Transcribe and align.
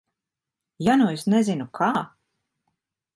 Ja 0.85 0.95
nu 1.01 1.09
es 1.17 1.27
nezinu, 1.33 1.67
kā? 1.81 1.91